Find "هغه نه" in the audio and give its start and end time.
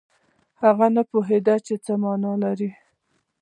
0.61-1.01